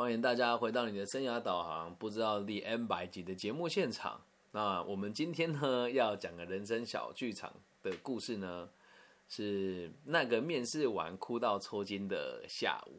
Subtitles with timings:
[0.00, 4.18] 欢迎大家回到你的生涯导航，不知道第 N 百集的节目现场。
[4.52, 8.70] 那我们今天呢，要讲个人生小剧场的故事呢，
[9.28, 12.92] 是那个面试完哭到抽筋的下午。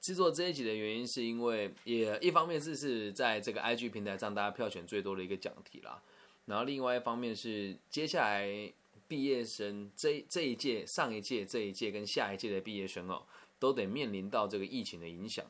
[0.00, 6.00] 制作这一集的原因，是因为也一方面是是在这个 IG 平台上大家票选最多的一个讲题啦，
[6.44, 8.72] 然后另外一方面是接下来
[9.08, 13.24] 毕业生这这一届、上一届、这一届跟下一届的毕业生哦，
[13.58, 15.44] 都得面临到这个疫情的影响，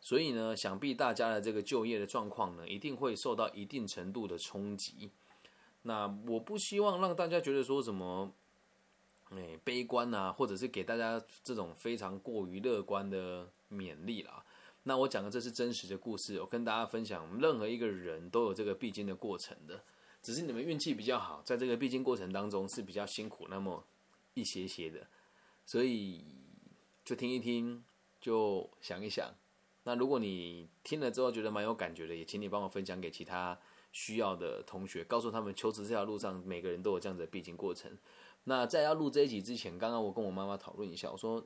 [0.00, 5.10] 所以呢，想必大家的这个就业的状况呢，一定会受到一定程度的冲击。
[5.82, 8.32] 那我不希望让大家觉得说什么。
[9.32, 14.44] 哎，悲观啊，或者是给大家这种非常过于乐观的勉励啦。
[14.82, 19.84] 那我讲的这是真实的故事，我跟大家分享，任何一个人都有这个必经的过程的，
[20.20, 23.84] 只是你们运气比较好，在这个必经过程当中是比较辛苦那么
[24.34, 25.06] 一些些的，
[25.64, 26.24] 所以
[27.04, 27.84] 就听一听，
[28.20, 29.32] 就想一想。
[29.90, 33.58] 那如果你听了之后觉得蛮有感觉的，也请你帮我分享给其他
[33.90, 37.90] 需要的同学，告诉他们求职这条路上每个人都有这样子的必经过程。
[38.44, 41.44] 那在要录这一集之前，刚刚我跟我妈妈讨论一下，我说：“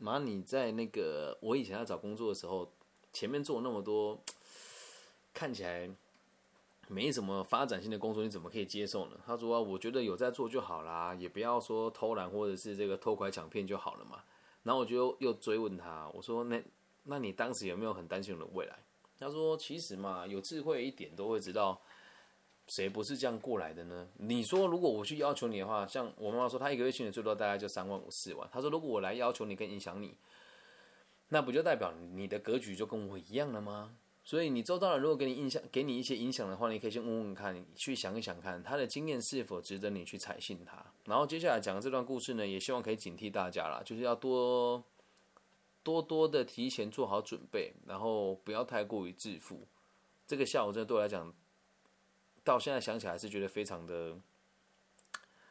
[0.00, 2.72] 妈，你在那个我以前在找工作的时候，
[3.12, 4.18] 前面做那么多
[5.34, 5.90] 看起来
[6.88, 14.24] 没什么发展性的工作，你怎么可以接受呢？”她说：“我觉得有在做就好啦，也不要说偷懒或者是这个偷拐抢骗就好了嘛。”
[14.64, 16.62] 然后我就又追问他，我说：“那
[17.04, 18.78] 那你当时有没有很担心我的未来？”
[19.18, 21.80] 他说：“其实嘛，有智慧一点都会知道。”
[22.68, 24.08] 谁不是这样过来的呢？
[24.18, 28.48] 你说，如果我去要求你的话，像我妈妈说，她一个月薪水最多大概就三万五四万。
[28.52, 30.16] 她说，如果我来要求你跟影响你，
[31.28, 33.96] 那不就代表你的格局就跟我一样了吗？
[34.22, 40.86] 所以你周到了如果给你印象，给你一些影响的话，你可以先问问看，去想一想看，他的经验是否值得你去采信他。
[41.06, 44.82] 然后接下来讲的这段故事呢，也希望可以警惕大家啦，就是要多
[45.82, 49.66] 多多的提前做好准备，然后不要太过于自负。
[50.26, 51.32] 这个下午真的对我来讲。
[52.44, 54.18] 到现在想起来是觉得非常的，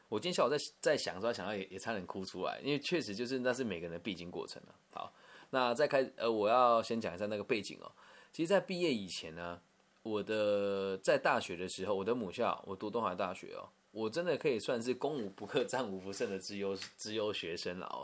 [0.09, 4.75] 我今天下午在在想说，想要也也差点哭出来，因为确实就是那是每个人的必经过程了。
[4.91, 5.13] 好，
[5.51, 7.89] 那再开呃，我要先讲一下那个背景哦。
[8.33, 9.61] 其实，在毕业以前呢，
[10.03, 18.03] 我的在大学的时候，我的母校我读东海大学哦，我真的可以算是攻无不克、战无不胜的资优资优学生了哦。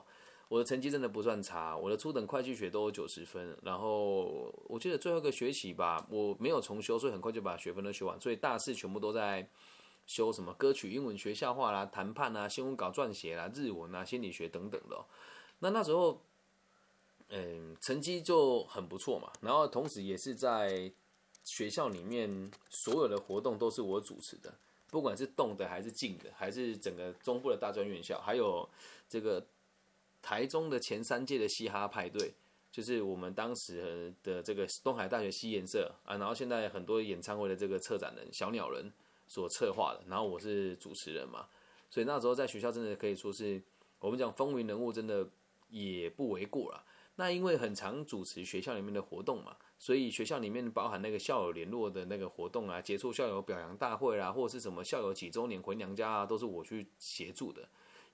[0.49, 9.49] 我的成绩真的不算差，我的初等会计学都有九十分，然后我记得最后一个学期吧，我没有重修，所以很快就把学分都修完，所以大四全部都在
[10.05, 15.05] 修什么歌曲、英文学校化啦、谈判啊、新闻稿撰写啦、日文啊、心理学等等的。
[15.59, 16.21] 那那时候，
[17.27, 20.89] 嗯，成绩就很不错嘛，然后同时也是在
[21.43, 24.57] 学校里面所有的活动都是我主持的，
[24.89, 28.69] 不管是动的还是静的，还是整个中部的大专院校，还有
[29.09, 29.45] 这个。
[30.27, 32.33] 台中的前三届的嘻哈派对，
[32.69, 38.91] 就是我们当时的这个东海大学西颜社啊，然后现在很多演唱会的这个策展人小鸟人
[39.25, 41.47] 所策划的，然后我是主持人嘛，
[41.89, 43.61] 所以那时候在学校真的可以说是
[44.01, 45.25] 我们讲风云人物，真的
[45.69, 46.83] 也不为过了。
[47.15, 57.65] 那因为很常主持学校里面的活动嘛，所以学校里面包含那个校友联络的那个活动啊，接触校友表扬大会啦，或者是什么校友几周年回娘家啊，都是我去协助的。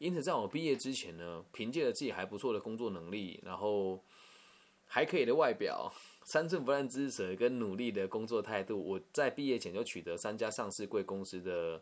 [0.03, 4.03] 因此，在我毕业之前呢，凭借着自己还不错的工作能力，然后
[4.85, 5.89] 还可以的外表、
[6.25, 11.81] 三寸不烂之舌跟努力的工作态度，我在毕业前就取得三家上市贵公司的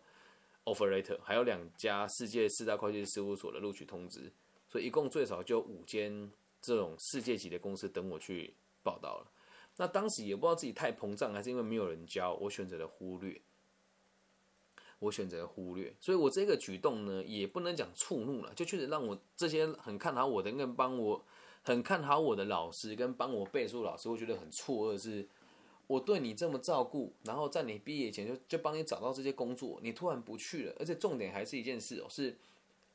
[0.65, 4.31] offer letter，还有两家世界四大会计师事务所的录取通知，
[4.69, 8.53] 所以一共最少就五间这种世界级的公司等我去
[8.83, 9.31] 报道了。
[9.77, 13.41] 那当时也不知道自己太膨胀，还是因为没有人教，我选择了忽略。
[15.01, 21.19] 我选择忽略，所以我这个举动呢，也不能讲触怒了，就确实让我这些很看好我的跟帮我
[21.63, 25.27] 很看好我的老师跟帮我背书老师，会觉得很错愕，是
[25.87, 32.37] 我对你这么照顾，然后在你毕业前就就帮你找到这些工作，你突然不去了，而且重点还是一件事哦，是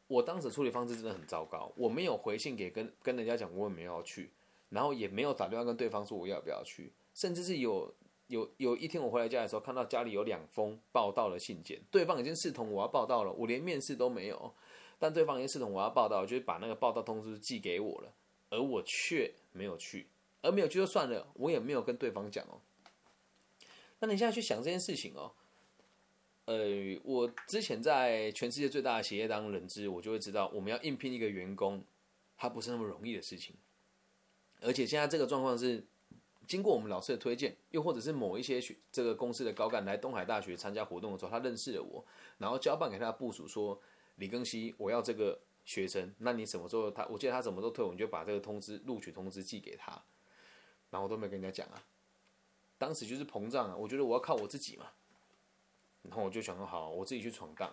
[0.07, 4.31] 我当时处理方式真的很糟糕，我没有回信给跟跟人家讲我也没有要去，
[4.69, 7.93] 然后也没有打电话跟对方说我要不要去，甚至是有。
[8.29, 14.53] 有有一天我回来家的时候，看到家里有两封报道的信件，对方已经视同我要报道了，我连面试都没有，
[14.99, 18.13] 但对方已经视同我要报道，就是把那个报道通知寄给我了，
[18.51, 20.09] 而我却没有去，
[20.43, 22.61] 而没有去就算了，我也没有跟对方讲哦。
[24.01, 25.33] 那你现在去想这件事情哦，
[26.47, 26.57] 呃，
[27.05, 31.85] 我之前在全世界最大的企业当人资，我就会知道，我们要应聘一个员工，
[32.37, 33.55] 它不是那么容易的事情，
[34.61, 35.87] 而且现在这个状况是。
[36.47, 42.05] 经过我们老师的推荐，又或者是某一些学这个公司的高干来东海大学参加活动的时候，他认识了我，
[42.39, 43.81] 然后交办给他的部署说
[44.17, 47.05] ：“李庚希，我要这个学生，那你什么时候他？
[47.07, 49.93] 我记得他什么时候退我们就把这个通知录取通知寄给他。”
[50.91, 51.83] 然后我都没跟人家讲啊，
[52.79, 54.87] 当时就是膨胀啊，我觉得我要靠我自己嘛，
[56.03, 57.73] 然后我就想说好，我自己去闯荡。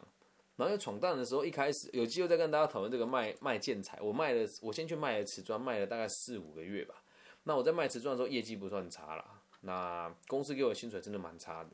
[0.55, 3.99] 然后在闯荡的时候，一开始有机会再跟大家讨论这个卖卖建材。
[4.01, 7.02] 我卖了，我先去卖了瓷砖，卖了大概四五个月吧。
[7.43, 9.41] 那我在卖瓷砖的时候，业绩不算差啦。
[9.61, 11.69] 那公司给我的薪水真的蛮差的，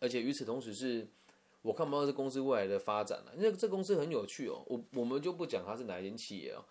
[0.00, 1.08] 而且与此同时是，
[1.62, 3.32] 我看不到这公司未来的发展了。
[3.36, 6.64] 因为这公司很有趣哦，我我们就不讲它是哪一间企业哦，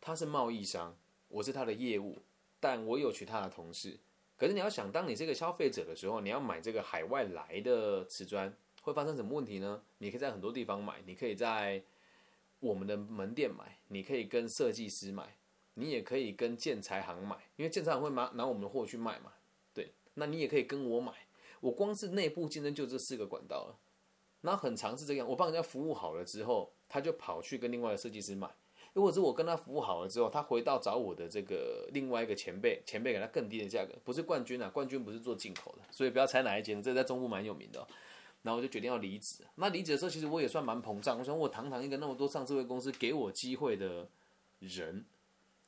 [0.00, 0.96] 它是贸易商，
[1.28, 2.22] 我是他的业务，
[2.58, 3.98] 但我有其他的同事。
[4.36, 8.54] 可是你要想，当你是一个消费者的时候，你要买这个海外来的瓷砖。
[8.82, 9.82] 会发生什么问题呢？
[9.98, 11.82] 你可以在很多地方买，你可以在
[12.60, 15.36] 我们的门店买，你可以跟设计师买，
[15.80, 19.32] 你也可以跟建材行买，因为建材行会拿拿我们的货去卖嘛。
[19.72, 21.12] 对，那你也可以跟我买。
[21.60, 23.76] 我光是内部竞争就这四个管道了，
[24.42, 25.28] 那很长是这样。
[25.28, 28.48] 我帮人家服务好了之后，他就跑去跟另外的设计师买。
[28.92, 37.86] 如果是我跟他服务好了之后，他回到找我的这个另外一个前辈，前辈给他更低的价格，不是冠军啊，冠军不是做进口的，所以不要猜哪一间，这在中部蛮有名的。
[38.42, 39.44] 然后我就决定要离职。
[39.56, 41.18] 那离职的时候，其实我也算蛮膨胀。
[41.18, 44.08] 我想，我堂堂一个那么多上市会公司给我机会的
[44.60, 45.04] 人，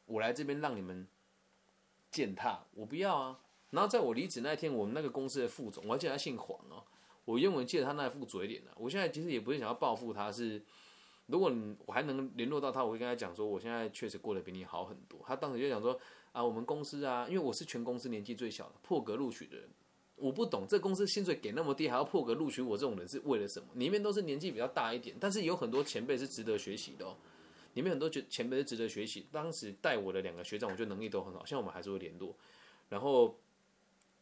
[0.07, 1.07] 我来这边让你们
[2.11, 3.41] 践踏，我不要啊！
[3.71, 6.85] 然后在我离职那天，我们那个公司的副总，我还记得他姓黄哦，
[7.25, 8.71] 我原本记得他那副嘴脸呢。
[8.77, 10.63] 我现在其实也不是想要报复他，是
[11.27, 11.51] 如果
[11.87, 15.21] 我还能联络到他，我会跟他讲说，我现在确实过得比你好很多。
[15.27, 15.99] 他当时就讲说
[16.33, 19.71] 啊，我们公司啊，因为我是全公司年纪最小的破格录取的人。
[20.17, 23.69] 我不懂，这公司薪水给那么低，还要破格录取我这种人是为了什么？
[23.75, 27.17] 里面都是年纪比较大一点，但是有很多前辈是值得学习的哦。
[27.75, 29.27] 里面很多前前辈是值得学习。
[29.31, 32.37] 当时带我的两个学长，我觉得能力都很好，像我们还是会联络。
[32.89, 33.39] 然后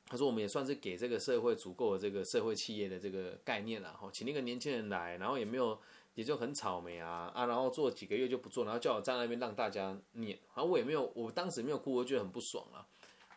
[0.07, 5.79] 他说，我们也算是给这个社会足够的这个社会企业的这个概念了哈，请那个年轻人来，然后也没有，
[6.15, 12.87] 也就很草莓啊啊，然后做几个月就不做，然后叫我站那边让大家念，然后我也没有，我当时没有哭，我觉得很不爽啊，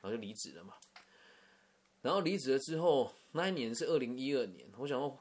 [0.01, 0.73] 然后就离职了嘛。
[2.01, 4.67] 然后离职了之后，那一年是二零一二年。
[4.77, 5.17] 我想说，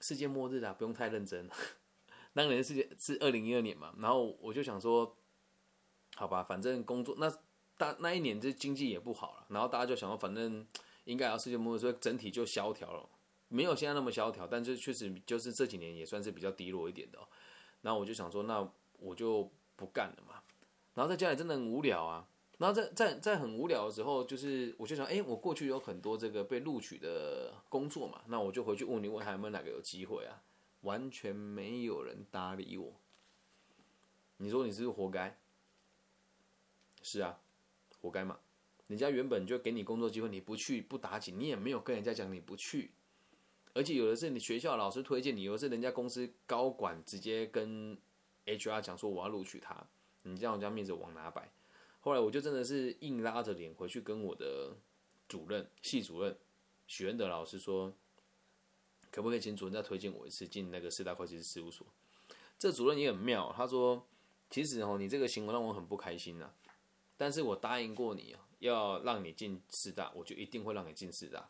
[0.00, 1.48] 世界末日啊，不用太认真。
[2.34, 5.16] 当年世界是二零一二年嘛，然后我就想说，
[6.16, 7.32] 好吧，反正工作那
[7.78, 10.66] 大那一年这经济也不好了，然后大家就想说，反正
[11.04, 13.08] 应该要世界末日，所以整体就萧条了，
[13.48, 17.18] 没有现在那么萧条，但是确实就是这几年也算是比较低落一点的。
[17.82, 20.42] 然后我就想说，那我就不干了嘛。
[20.94, 22.26] 然后在家里真的很无聊啊。
[22.58, 30.40] 然后在在在很无聊的时候，就是我就想，哎，我过去有很多这个被录取的工作嘛，那我就回去问你，问还有没有哪个有机会啊？
[30.84, 32.94] 完全没有人搭理我。
[34.38, 35.38] 你说你是不是活该？
[37.02, 37.38] 是啊，
[38.00, 38.38] 活该嘛。
[38.86, 42.92] 人家原本就给你工作机会，你不去不打紧，你也没有跟人家讲你不去，
[43.72, 47.96] 而且有的是你学校老师推荐你，有的是人家公司高管直接跟
[48.44, 49.86] HR 讲说我要录取他，
[50.22, 51.50] 你这样人家面子往哪摆？
[52.00, 54.76] 后来我就真的是硬拉着脸回去跟我的
[55.26, 56.36] 主任、系主任
[56.86, 57.90] 许恩德老师说，
[59.14, 61.86] 可不可以请主任再推荐我一次进那个四大会计师事务所？
[62.58, 64.04] 这主任也很妙，他说
[64.50, 66.50] ：“其实哦，你这个行为让我很不开心呐，
[67.16, 71.48] 但是我答应过你要让你进四大，我就一定会让你进四大。”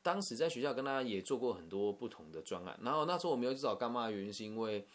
[0.00, 4.86] 当时在学校跟他也做过很多不同的专案，然后那时候我没有去找干妈的原因是因为。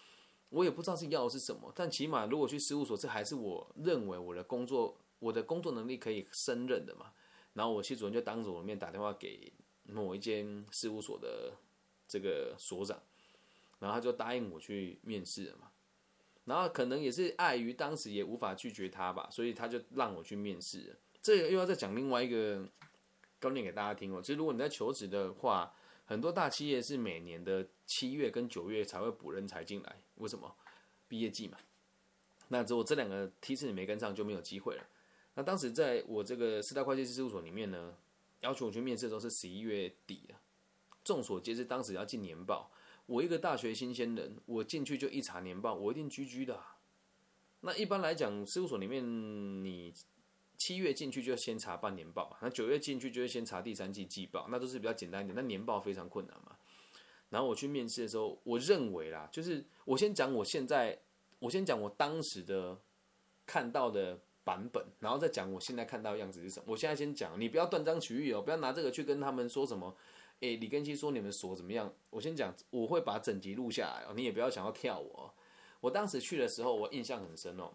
[0.50, 7.12] 我也不知道是要的是什么，但起码如果去事务所，这还是我认为我的工作，我的工作能力可以胜任的嘛。
[7.51, 9.51] 然后我系主任就当着我的面打电话给
[9.88, 11.53] 某一间事务所的
[12.08, 13.01] 这个所长，
[13.79, 15.72] 然后他就答应我去面试了嘛。
[16.46, 20.98] 然后可能也是碍于当时也无法拒绝他吧，所以他就让我去面试。
[21.22, 22.65] 这又要再讲另外一个
[23.41, 24.22] 观念给大家听哦。
[24.22, 25.74] 其实如果你在求职的话，
[26.06, 30.56] 很多大企业是每年的七月跟九月才会补人才进来，为什么？
[31.10, 31.58] 毕业季嘛。
[32.48, 34.84] 那如果这两个梯次你没跟上，就没有机会了。
[35.36, 37.94] 那当时在我这个四大会计师事务所里面呢，
[38.41, 40.41] 要求我去面试的时候是十一月底啊。
[41.03, 42.72] 众所皆知，当时要进年报，
[43.06, 46.62] 我一个大学新鲜人，我进去就一查年报，我一定居居的。
[47.62, 49.03] 那一般来讲，事务所里面
[49.63, 49.94] 你。
[50.60, 55.36] 七月进去就先查半年报，那九月进去就会先查第三季季报，那都是比较简单一点。
[55.36, 56.58] 那年报非常困难嘛。
[57.29, 61.00] 然后我去面试的时候，我认为啦，就是我先讲我现在，
[61.38, 62.82] 我先讲我当时的
[63.46, 66.66] 看到的版本，然后再讲我现在看到的样子是什么。
[66.68, 69.94] 我现在先讲，你不要断章取义哦，不要拿这个去跟他们说什么。
[70.39, 71.94] 诶，李根基说你们所怎么样？
[72.10, 75.34] 我先讲，我会把整集录下来哦，你也不要想要跳我。
[75.82, 77.74] 我当时去的时候，我印象很深哦，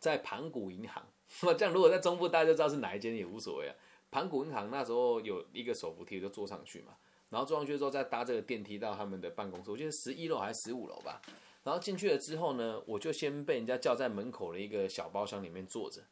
[0.00, 1.06] 在盘古银行。
[1.42, 3.74] 那这样，如果在中部，大家就知道是哪一间也无所谓啊。
[4.10, 6.96] 盘古银行那时候有一个手扶梯，就坐上去嘛。
[7.30, 11.20] 然后坐上去之后，再搭这个电梯到他们的办公室，我记得十一楼还是十五楼吧。
[11.64, 16.02] 然后进去了之后呢，我就先被人家叫在门口的一个小包厢里面坐着。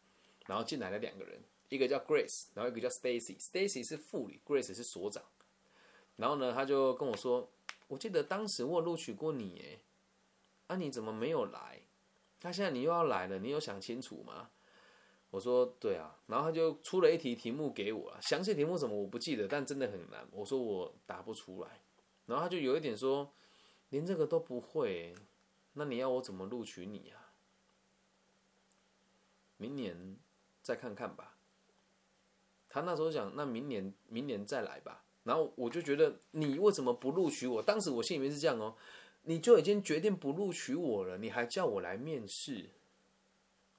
[0.46, 5.24] 然后进来了两个人，一个叫 Grace，然后一个叫 Stacy，Stacy 是副理，Grace 是所长。
[6.14, 7.50] 然后呢，他就跟我说，
[7.88, 9.78] 我记得当时我录取过你，哎，
[10.68, 11.80] 啊你怎么没有来？
[12.38, 14.50] 他现在你又要来了，你有想清楚吗？
[15.30, 20.24] 我说对啊，然后他就出了一题题目给我，详细题目什么我不记得，但真的很难。
[20.30, 21.80] 我说我答不出来，
[22.26, 23.32] 然后他就有一点说，
[23.88, 25.12] 连这个都不会，
[25.78, 27.32] 那你要我怎么录取你啊？
[29.58, 30.16] 明年
[30.62, 31.36] 再看看吧。
[32.68, 35.04] 他那时候讲，那明年明年再来吧。
[35.24, 37.62] 然后我就觉得你为什么不录取我？
[37.62, 38.74] 当时我心里面是这样哦，
[39.22, 42.70] 你就已经决定不录取我了，你还叫我来面试，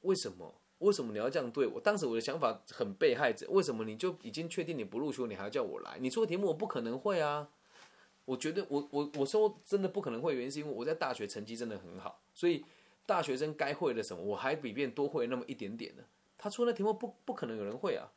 [0.01, 0.61] 为什么？
[0.79, 1.81] 为什么你要这样对我？
[1.81, 3.49] 当时我的想法很被害者。
[3.49, 5.97] 为什么你就已经确定你不录取，你还要叫我来？
[5.99, 7.49] 你出的题目我不可能会啊！
[8.27, 12.63] 我觉得我我我说真的不可能会，原因是因为我在大学成绩真的很好，所以
[13.07, 16.03] 大学生该会的什么，我还比别人多会那么一点点呢。
[16.37, 18.11] 他出那题目不不可能有人会啊！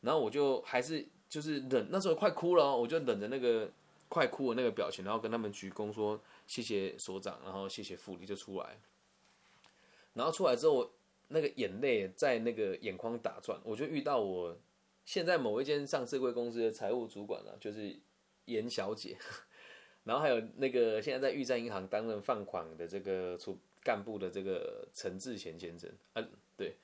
[0.00, 3.70] 然后我就还是就是忍，那时候快哭了，我就忍着那个
[4.08, 8.78] 快哭的那个表情，然后跟他们鞠躬说谢谢所长，然后谢谢副理就出来。
[10.14, 10.90] 然后出来之后。
[11.32, 14.58] 那个眼泪在那个眼眶打转，我就遇到我
[15.04, 17.96] 现在某一间上市贵公司的财务主管了，就是
[18.46, 19.16] 严小姐，
[20.10, 26.74] 然后还有那个现在在玉山银行担任放款的这个处干部的这个陈志贤先生，嗯，对，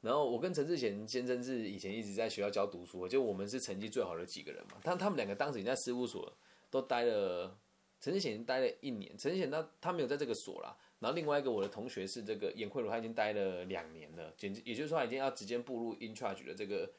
[0.00, 6.36] 然后我跟陈志贤先生是以前一直在学校教读书，就我们是成绩最好的几个人嘛，但他们两个当时已经在事务所
[6.70, 7.56] 都待了，
[8.00, 10.76] 陈志贤待了一年，陈志贤他他没有在这个所啦。
[10.98, 16.90] 然后另外一个我的同学是这个严慧茹，他已经待了两年了，简直也就是说他已经要直接步入 in charge 的这个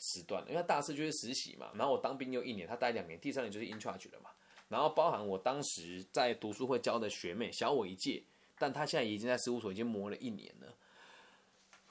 [0.00, 0.48] 时段了。
[0.48, 4.30] 因为他大四就是实习嘛，然后我当兵又一年，他待两年，第三年就是 in charge 了嘛。
[4.68, 8.22] 然后包含我当时在读书会教的学妹，小我一届，
[8.58, 10.74] 但她现在已经在事务所已经磨了一年了。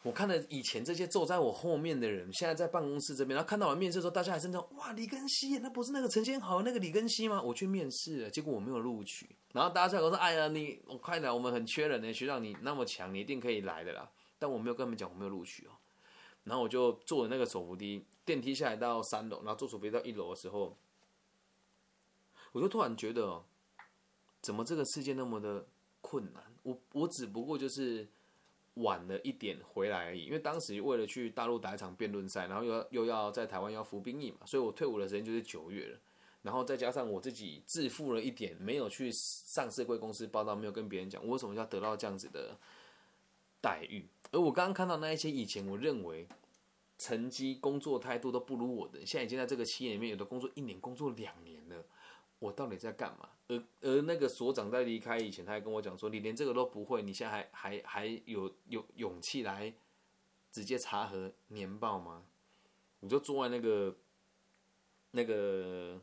[0.03, 9.27] 我看了以前这些坐在我后面的人，现在在办公室这边，然后看到我面试的时候，大家还是说：“哇，李根熙，那不是那个陈先豪那个李根熙吗？”我去面试了，结果我没有录取。
[9.51, 15.71] 然后大家在我说：“哎呀，你我快点，我们很缺人呢，学长你那么强，你一定可以来的啦。”但我没有跟他们讲我没有录取哦。
[16.43, 20.77] 然后我就坐了那个手扶梯，电梯下来到三楼，然后坐手扶梯到一楼的时候，
[22.57, 23.41] 我就突然觉得，
[24.41, 25.65] 怎么这个世界那么的
[26.01, 26.43] 困难？
[26.63, 28.07] 我我只不过就是。
[28.81, 35.99] 晚了一点回来而已，因为当时为了去大陆打一场辩论赛，然后又又要在台湾要服兵役嘛，所以我退伍的时间就是九月了。
[36.43, 42.55] 然后再加上我自己自负了一点，没有去上市贵公司报道，没有跟别人讲我为什么要得到这样子的
[43.59, 44.07] 待遇。
[44.29, 46.27] 而我刚刚看到那一些以前我认为
[46.99, 51.83] 成绩、工作态度都不如我的，现在已经在这个企业里面有的工作一年、工作两年了，
[52.39, 53.29] 我到底在干嘛？
[53.47, 59.73] 而而那个所长在离开以前，他还跟我讲说：“你连这个都不会，你现在还还还有有勇气来
[60.51, 62.25] 直接查核年报吗？”
[62.99, 63.95] 我就坐在那个
[65.11, 66.01] 那个，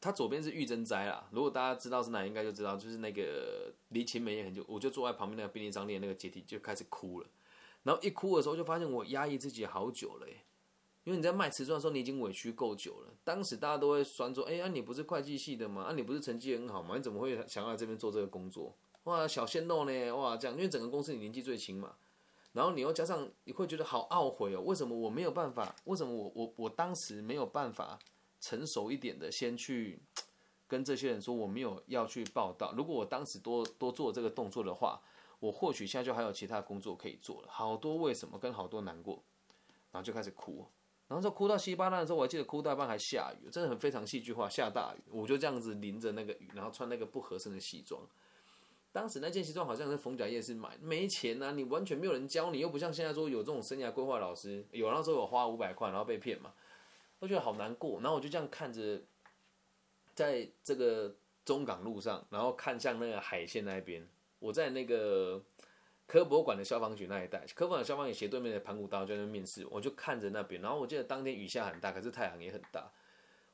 [0.00, 1.28] 他左边是玉珍斋啦。
[1.30, 4.64] 如果大家知道是哪，应该就知道，就是那个离秦美也很久。
[4.68, 7.26] 我就坐在旁边那个便利商店那个阶梯，就开始哭了。
[7.82, 10.26] 然后一哭的时候，就发现我压抑自己好久了，
[11.10, 13.12] 因为你在卖瓷砖的时候，你已经委屈够久了。
[13.24, 15.82] 当时大家都会酸说：“哎呀，你不是会计系的吗？
[15.82, 16.96] 啊，你不是成绩很好吗？
[16.96, 18.72] 你怎么会想要来这边做这个工作？
[19.02, 20.12] 哇，小鲜肉呢？
[20.12, 21.96] 哇，这样，因为整个公司你年纪最轻嘛。
[22.52, 24.60] 然后你又加上，你会觉得好懊悔哦。
[24.60, 25.74] 为什么我没有办法？
[25.86, 27.98] 为什么我我我当时没有办法
[28.40, 30.00] 成熟一点的先去
[30.68, 32.72] 跟这些人说我没有要去报道？
[32.76, 35.02] 如果我当时多多做这个动作的话，
[35.40, 37.48] 我或许现在就还有其他工作可以做了。
[37.50, 39.24] 好多为什么跟好多难过，
[39.90, 40.66] 然后就开始哭。”
[41.10, 48.00] 然后说哭到稀巴烂的时候，我还记得哭到一半还下雨，真的很非常戏剧化，下大雨，我就这样子淋着那个雨，然后穿那个不合身的西装。
[48.92, 56.52] 当时那件西装好像是逢甲夜市买，没钱呐，你完全没有人教你，又不像现在说有这种生涯规划老师，有那时候我花五百块，然后被骗嘛，
[57.18, 58.00] 我觉得好难过。
[58.00, 59.00] 然后我就这样看着，
[60.14, 61.12] 在这个
[61.44, 65.42] 中港路上，然后看向那个海线那边，我在那个。
[66.10, 70.60] 科博馆的消防局那一带，科博馆消防局斜对面的盘古道就在那面试，我就看着那边。
[70.60, 72.90] 然后我记得当天雨下很大，可是太阳也很大，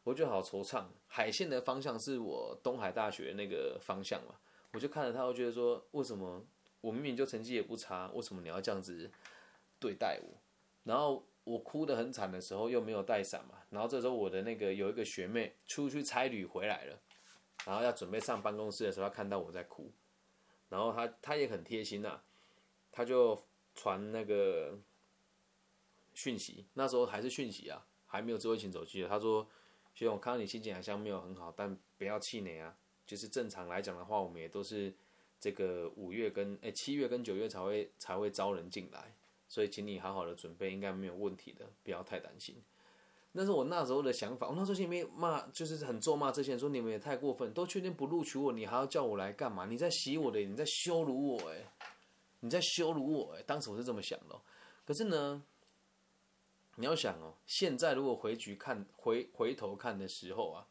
[0.04, 0.86] 我就好惆怅。
[1.06, 4.36] 海线的方向是我东海大学那个方向嘛，
[4.72, 6.42] 我就看着他，我觉得说，为什么
[6.80, 9.10] 我明明就成绩也不差，为什么你要这样子
[9.78, 10.40] 对待我？
[10.84, 16.98] 然后我哭得很惨的时候又没有带伞嘛，然后这时候我的那个有一个学妹出去差旅回来了，
[17.66, 19.92] 然后要准备上办公室的时候，她看到我在哭，
[20.70, 22.18] 然后她她也很贴心呐。
[22.96, 23.38] 他就
[23.74, 24.74] 传那个
[26.14, 29.46] 讯息，那时候还是讯息啊，还没有智慧型手机他说
[29.92, 32.74] ：“学长，我看到你心情好像没有很好，但不要气馁啊。
[33.06, 34.94] 就是正常来讲的话，我们也都是
[35.38, 39.14] 这个五月跟哎七月跟九月才会才会招人进来。
[39.46, 42.56] 所以请你好好的准备，应该没有问题的，不要太担心。
[43.32, 49.66] 那是我那时候的想法，我那时候心里面骂，就是很咒骂这些人，说你们也太过分，都确定不录取我，你还要叫我来干嘛？
[49.66, 51.62] 你在洗我的，你在羞辱我，哎，
[52.46, 54.40] 你在羞辱我，哎，当时我是这么想的。
[54.84, 55.42] 可是呢，
[56.76, 60.68] 你要想哦，现在如果回局看，回回头看的时候啊，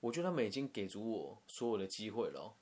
[0.00, 2.52] 我觉得他们已经给足我所有的机会了。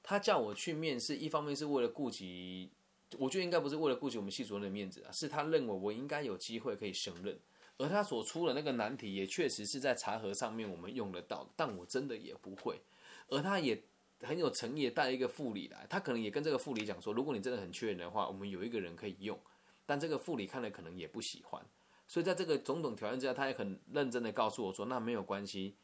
[0.00, 2.70] 他叫我去面试，一方面是为了顾及，
[3.18, 7.36] 我觉得应该不是为了顾及我们系主任的面子啊，是他认为我应该有机会可以胜任。
[7.78, 12.80] 而他所出的那个难题，也确实是在茶盒上面我们用得到，但我真的也不会。
[13.28, 13.82] 而他也
[14.22, 19.38] 很有诚意，带一个副理来，他可能也跟这个副理讲说，如果你真的很缺人的话，我们有一个人可以用。
[19.86, 21.60] 但这个副理看了可能也不喜欢，
[22.06, 25.74] 所以在这个种种条件之下，他也很认真的告诉我说，那没有关系。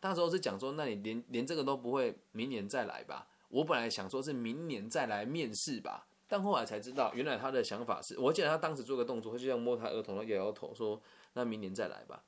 [0.00, 3.28] 那时候是讲说，那你连连这个都不会，明年再来吧。
[3.48, 11.02] 我本来想说是明年再来面试吧，但后来才知道，原来他的想法是，我记得他当时做个动作，就像摸他额头，摇摇头说。
[11.34, 12.22] 那明年再来吧。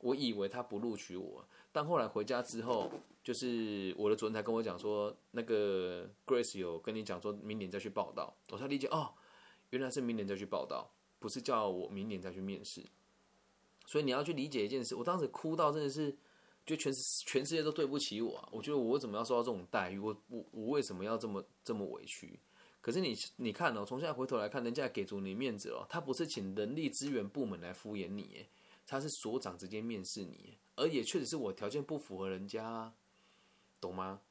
[0.00, 2.90] 我以为他不录取我，但后来回家之后，
[3.22, 8.34] 就是我的主任才跟我讲说，那个 Grace 有跟你讲说明年再去报道。
[8.50, 9.12] 我才理解哦，
[9.70, 12.84] 原来是明年再去报道，不是叫我明年再去面试。
[13.86, 16.16] 所以你要去理解一件事，我当时哭到真的是，
[16.66, 18.36] 就全全世界都对不起我。
[18.36, 18.48] 啊！
[18.52, 19.98] 我觉得我为什么要受到这种待遇？
[19.98, 22.38] 我我我为什么要这么这么委屈？
[22.80, 28.46] 可是你你看哦，从现在回头来看，人家给足你面子哦，他不是请人力资源部门来敷衍你，
[28.90, 32.94] 他是所长直接面试你，而也确实是我条件不符合人家，
[33.78, 34.22] 懂吗？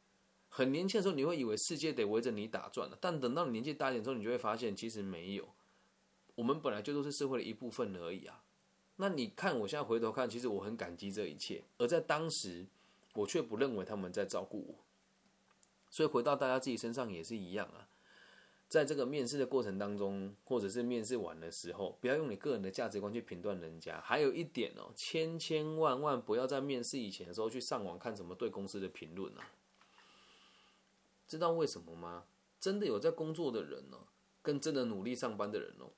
[0.50, 5.48] 很年轻的时候你会以为世界得围着你打转了，但等到你年纪大一点之后，你就会发现其实没有，
[6.34, 8.44] 我们本来就都是社会的一部分而已啊。
[8.96, 12.66] 那你看我现在回头看，其实我很感激这一切，而在当时
[13.14, 14.86] 我却不认为他们在照顾我，
[15.92, 17.88] 所以回到大家自己身上也是一样啊。
[18.70, 24.02] 在这个面试的过程当中，或者是面试完的时候，不要用你个人的价值观去评断人家。
[24.02, 29.48] 还有一点哦，千千万万不要在面试以前的时候去上网看什么对公司的评论啊。
[31.28, 32.26] 知道为什么吗？
[32.60, 33.98] 真的有在工作的人呢，
[34.42, 35.92] 跟真的努力上班的人哦，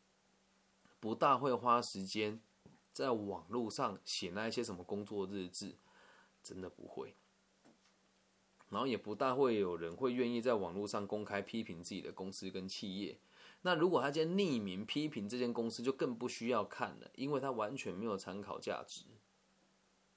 [0.99, 2.39] 不大会花时间
[2.91, 5.75] 在网络上写那一些什么工作日志，
[6.43, 7.15] 真的不会。
[8.69, 13.17] 然后也不大会有人会愿意在网络上公开批评自己的公司跟企业。
[13.61, 19.05] 那如果他今天匿名批评这间公司，就更不需要看了，因为他完全没有参考价值。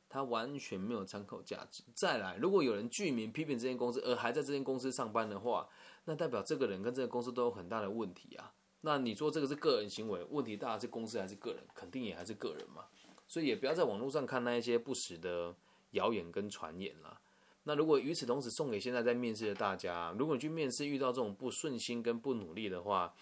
[0.09, 1.83] 他完全没有参考价值。
[1.95, 5.67] 再来，如果有人具名批评这间公司，而还在这间公司上班的话，
[6.05, 8.53] 那代表这个人跟这个公司都有很大的问题啊。
[8.83, 11.65] 那你做这个是个人行为，问题大是公司还是个人？
[11.75, 12.85] 肯定也还是个人嘛。
[13.27, 15.57] 所以也不要在网络上看那一些不实的
[15.93, 17.19] 谣言跟传言了。
[17.65, 23.15] 那如果与此同时送给现在在面试的大家，如果你去面试遇到这种不顺心跟不努力的话，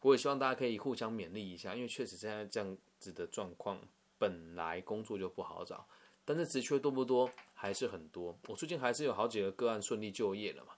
[0.00, 3.78] 我也希望大家可以互相勉励一下，因为确实现在这样子的状况，
[4.18, 5.86] 本来工作就不好找，
[6.24, 8.38] 但是职缺多不多还是很多。
[8.48, 10.72] 我最近还是有好几个个案顺利就业了嘛，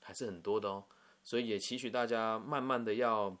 [0.00, 0.84] 还是很多的哦。
[1.22, 3.36] 所以也期许大家慢慢的要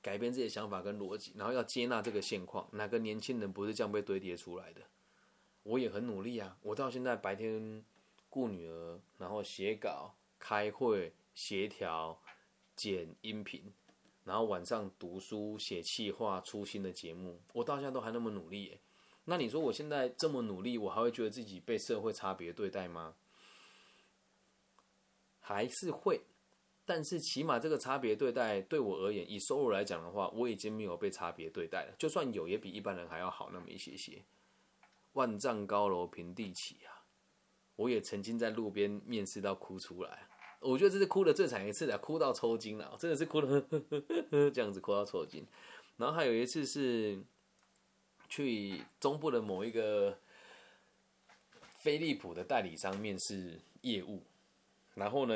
[0.00, 2.68] 改变自己的想法跟逻辑，然后要接纳这个现况。
[2.72, 4.82] 哪个年轻人不是这样被堆叠出来的？
[5.62, 7.84] 我也很努力啊，我到现在白天。
[8.32, 12.18] 顾女儿，然后写稿、开会、协调、
[12.74, 13.70] 剪音频，
[14.24, 17.38] 然后晚上读书、写企划、出新的节目。
[17.52, 18.80] 我到现在都还那么努力耶。
[19.26, 23.14] 那你说我现在这么努力，我还会觉得自己被社会差别对待吗？
[25.38, 26.22] 还是会，
[26.86, 31.94] 但是起码这个差别对待对我而言，以收入来讲的话，我已经没有被差别对待了。
[31.98, 34.24] 就算有，也比一般人还要好那么一些些。
[35.12, 37.01] 万丈高楼平地起啊！
[37.76, 40.26] 我也曾经在路边面试到哭出来，
[40.60, 43.64] 我觉得这是哭的最惨一次了，哭到抽筋了，真的是哭的
[44.52, 45.46] 这样子哭到抽筋。
[45.96, 47.22] 然后还有一次是
[48.28, 50.18] 去中部的某一个
[51.82, 54.22] 飞利浦的代理商面试业务，
[54.94, 55.34] 然后呢，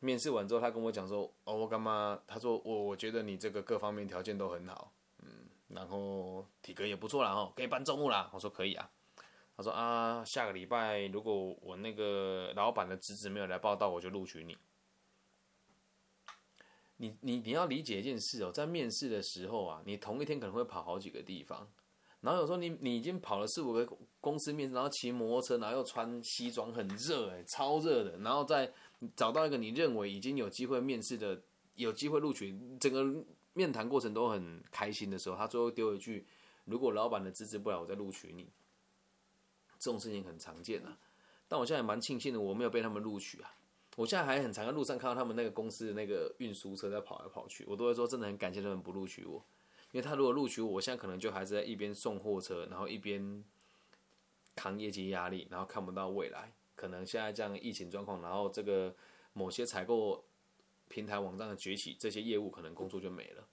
[0.00, 5.28] 面试完之后，他跟我讲说：“哦，我干嘛？”他说：“我我觉得你这个各方面条件都很好，嗯，
[5.68, 8.90] 然后体格也不错啦，哦，可以搬重物啦。”我说：“可以啊。”
[9.58, 14.56] 他说啊，下个礼拜如果我那个老板的侄子没有来报道，我就录取你。
[16.98, 21.68] 你你你要理解一件事哦，在面试的时候啊，你同一天可能会跑好几个地方，
[22.20, 23.84] 然后有时候你你已经跑了四五个
[24.20, 28.72] 公司面试，然后骑摩托车，然后又穿西装，很热哎，超热的，然后再
[29.16, 31.42] 找到一个你认为已经有机会面试的，
[31.74, 33.04] 有机会录取，整个
[33.54, 36.24] 面谈过程都很开心的时候，他最后丢一句：
[36.64, 38.52] 如果老板的侄子不来，我再录取你。
[39.78, 40.98] 这种事情很常见啊，
[41.46, 43.54] 但我现在也蛮庆幸的，我没有被他们录取啊。
[43.96, 49.44] 我现在还很常在路上看到他们那个公司的那个运输车在跑来跑去，我都会说真的很感谢他们不录取我，
[49.90, 53.42] 因为他如果录取我，我现在可能就还是在一边送货车，然后一边
[54.54, 56.52] 扛业绩压力，然后看不到未来。
[56.76, 58.94] 可能现在这样疫情状况，然后这个
[59.32, 60.24] 某些采购
[60.86, 63.44] 平台网站的崛起，这些业务可能工作就没了，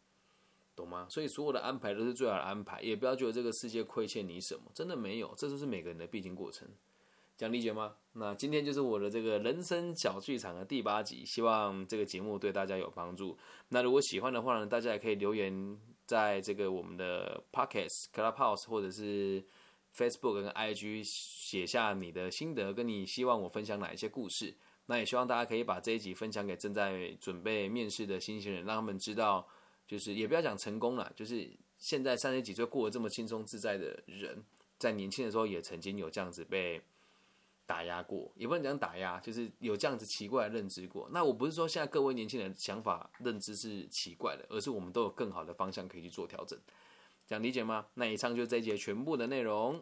[0.75, 1.07] 懂吗？
[1.09, 6.67] 所以所有的安排都是最好的安排，也不要觉得这个世界亏欠你什么，真的没有，这就是每个人的必经过程。
[7.37, 7.95] 这样理解吗？
[8.13, 13.37] 那今天就是我的这个人生小剧场的第八集，希望这个节目对大家有帮助。
[13.69, 19.43] 那如果喜欢的话呢，大家也可以留言在这个我们的 Pockets、Clubhouse 或者是
[19.93, 24.55] Facebook 跟 IG 写下你的心得，跟你希望我分享哪一些故事。
[24.85, 29.45] 那也希望大家可以把这一集分享给正在准备面试的新鲜人，让他们知道，
[29.87, 34.43] 就是也不要讲成功了，就是现在三十几岁过得这么轻松自在的人，
[34.77, 36.81] 在年轻的时候也曾经有这样子被。
[37.67, 41.09] 打压过，也不能讲打压，就是有这样子奇怪的认知过。
[41.11, 46.59] 那我不是说现在各位年轻人想法认知是奇怪的，而是我们都有更好的方向可以去做调整，
[47.25, 47.87] 这样理解吗？
[47.95, 49.81] 那以上就是这一节全部的内容。